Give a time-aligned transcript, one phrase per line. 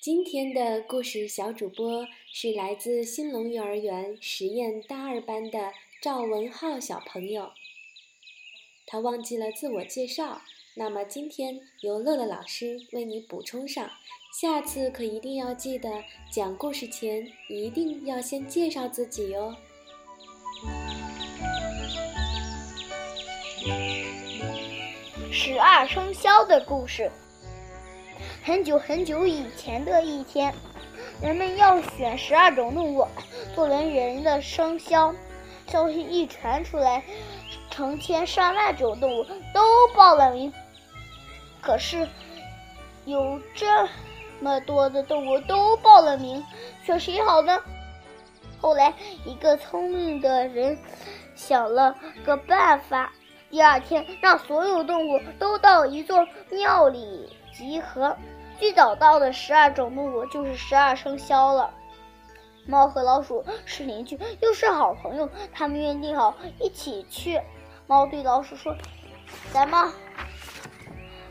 [0.00, 7.50] 今天的故事小主播是来自兴隆幼儿园实验大二班的赵文浩小朋友。
[8.86, 10.40] 他忘记了自我介绍，
[10.74, 13.90] 那么今天由乐乐老师为你补充上。
[14.40, 19.54] 下次可一定要记得讲故事前一定要先介绍自己哟。
[25.30, 27.12] 十二生肖的故事。
[28.42, 30.52] 很久很久以前的一天，
[31.22, 33.06] 人们要选十二种动物
[33.54, 35.14] 作为人的生肖。
[35.66, 37.04] 消息一传出来，
[37.70, 39.24] 成千上万种动物
[39.54, 39.62] 都
[39.94, 40.52] 报了名。
[41.60, 42.08] 可是，
[43.04, 43.66] 有这
[44.40, 46.42] 么多的动物都报了名，
[46.82, 47.60] 选谁好呢？
[48.58, 48.92] 后来，
[49.24, 50.76] 一个聪明的人
[51.36, 51.94] 想了
[52.24, 53.12] 个办法。
[53.50, 57.28] 第二天，让所有动物都到一座庙里
[57.60, 58.16] 集合。
[58.58, 61.70] 最早到的十二种动物就是十二生肖了。
[62.66, 67.38] 猫和老鼠是邻居，又是好朋友，他们约定好一起去。
[67.86, 68.74] 猫对老鼠说
[69.52, 69.92] ：“咱们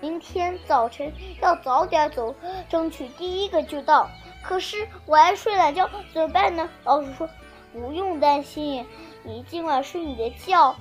[0.00, 1.10] 明天早晨
[1.40, 2.34] 要早点走，
[2.68, 4.06] 争取第一个就到。”
[4.44, 6.68] 可是我爱睡懒觉，怎么办呢？
[6.84, 7.26] 老鼠说
[7.72, 8.86] ：“不用担心，
[9.22, 10.76] 你今晚睡你的觉，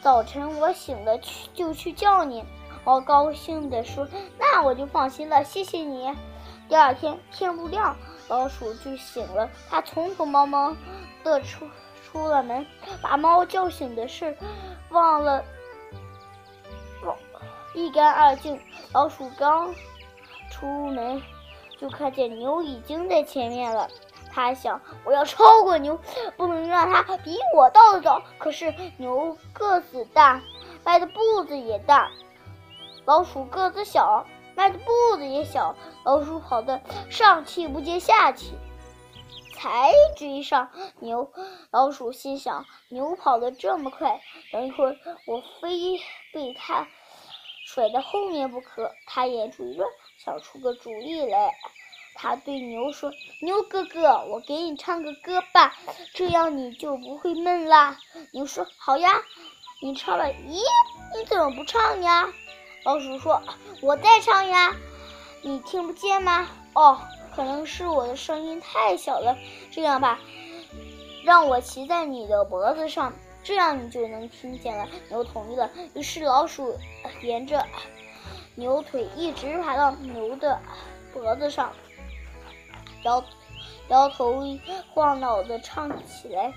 [0.00, 2.42] 早晨我醒了去就去叫你。”
[2.84, 4.08] 猫高兴地说
[4.38, 6.14] ：“那我就放心了，谢谢你。”
[6.68, 7.96] 第二天天不亮，
[8.28, 9.48] 老鼠就醒了。
[9.68, 10.76] 它匆匆忙忙
[11.24, 11.66] 地出
[12.04, 12.66] 出了门，
[13.02, 14.36] 把猫叫醒的事
[14.90, 15.44] 忘了
[17.04, 17.16] 忘
[17.74, 18.60] 一干二净。
[18.92, 19.74] 老鼠刚
[20.50, 21.20] 出门，
[21.78, 23.88] 就看见牛已经在前面了。
[24.32, 25.98] 他想：“我要超过牛，
[26.36, 30.40] 不能让它比我到的早。”可是牛个子大，
[30.84, 32.08] 迈的步子也大。
[33.10, 38.52] 老鼠个子小，迈的步子也小，老鼠跑得上气不接下气，
[39.56, 41.32] 才追上牛。
[41.72, 44.20] 老鼠心想：牛跑得这么快，
[44.52, 45.98] 等一会儿我非
[46.32, 46.86] 被它
[47.66, 48.92] 甩在后面不可。
[49.08, 51.52] 它眼珠一转，想出个主意来。
[52.14, 53.10] 他对牛说
[53.42, 55.74] ：“牛哥哥，我给你唱个歌吧，
[56.14, 57.98] 这样你就不会闷啦。”
[58.32, 59.10] 牛说：“好呀，
[59.82, 60.62] 你唱了。”咦，
[61.16, 62.32] 你怎么不唱呀？
[62.82, 63.42] 老鼠说
[63.82, 64.74] ：“我在唱呀，
[65.42, 66.48] 你听不见吗？
[66.72, 66.98] 哦，
[67.36, 69.36] 可能是我的声音太小了。
[69.70, 70.18] 这样吧，
[71.22, 75.70] 让我骑在你的脖子上，这样你就能听见了。”牛同意了。
[75.94, 76.74] 于是老鼠
[77.22, 77.62] 沿着
[78.54, 80.58] 牛腿一直爬到牛的
[81.12, 81.70] 脖子上，
[83.02, 83.22] 摇
[83.88, 84.42] 摇头
[84.88, 86.50] 晃脑的唱起来：“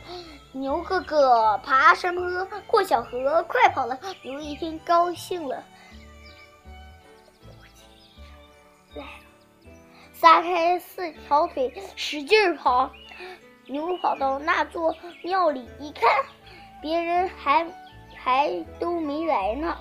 [0.53, 5.61] 牛哥哥，爬山坡，过小河，快跑了！”牛一听高兴了。
[10.23, 12.89] 撒开四条腿，使劲跑。
[13.67, 16.09] 牛跑到那座庙里一看，
[16.81, 17.67] 别人还
[18.15, 19.77] 还都没来呢。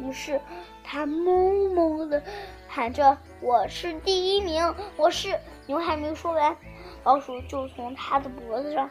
[0.00, 0.40] 于是
[0.82, 2.20] 他懵懵的
[2.66, 6.56] 喊着：“我是第一名，我是。”牛还没说完，
[7.04, 8.90] 老鼠就从他的脖子上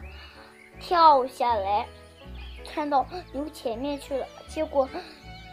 [0.80, 1.86] 跳下来，
[2.64, 4.26] 窜到牛前面去了。
[4.48, 4.88] 结果。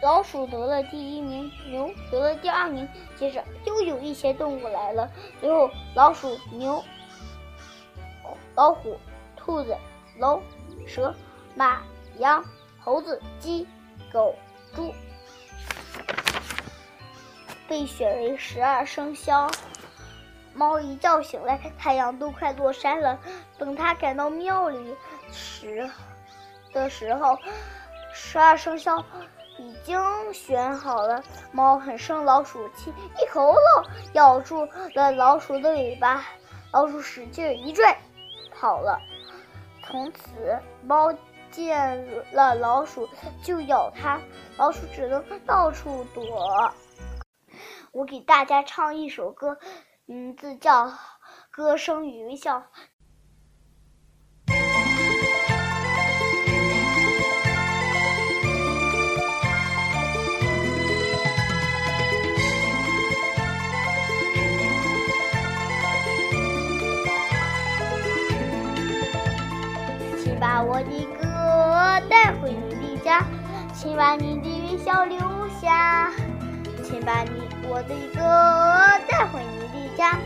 [0.02, 5.08] 老鼠得了第一名，牛得了第二名，接着又有一些动物来了，
[5.40, 6.82] 最后老鼠、牛、
[8.56, 8.98] 老虎、
[9.36, 9.76] 兔子、
[10.18, 10.42] 龙、
[10.88, 11.14] 蛇、
[11.54, 11.82] 马、
[12.18, 12.44] 羊、
[12.80, 13.64] 猴子、鸡、
[14.12, 14.34] 狗、
[14.74, 14.92] 猪
[17.68, 19.48] 被选为十二生肖。
[20.52, 23.18] 猫一觉醒来，太阳都快落山了。
[23.56, 24.96] 等它赶到庙里
[25.32, 25.88] 时
[26.72, 27.38] 的时候，
[28.12, 29.02] 十二生肖。
[29.58, 30.00] 已经
[30.32, 31.22] 选好了，
[31.52, 33.54] 猫很生老鼠气，一口
[34.14, 36.24] 咬咬住了老鼠的尾巴。
[36.72, 37.98] 老鼠使劲一拽，
[38.54, 38.98] 跑了。
[39.84, 41.12] 从此，猫
[41.50, 43.08] 见了老鼠
[43.42, 44.18] 就咬它，
[44.56, 46.72] 老鼠只能到处躲。
[47.92, 49.58] 我给大家唱一首歌，
[50.06, 50.86] 名字叫
[51.50, 52.56] 《歌声与微笑》。
[70.72, 73.22] 我的歌带回你的家，
[73.74, 75.18] 请把你的微笑留
[75.60, 76.10] 下。
[76.82, 78.18] 请把你我的歌
[79.06, 80.16] 带回你的家，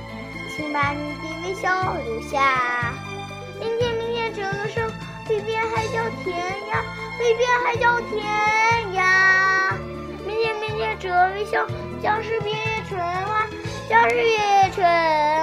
[0.54, 2.94] 请把你的微笑留下。
[3.58, 4.88] 明天，明天，这个声
[5.24, 6.38] 飞遍海角天
[6.70, 6.80] 涯，
[7.18, 8.24] 飞遍海角天
[8.94, 9.74] 涯。
[10.24, 11.66] 明天，明天，这微笑
[12.00, 12.54] 将是月
[12.88, 13.48] 春花，
[13.88, 15.35] 将是月夜春。